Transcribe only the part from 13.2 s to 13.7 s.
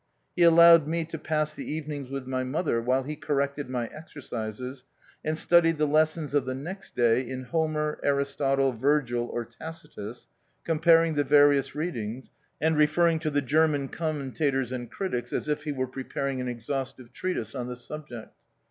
the Ger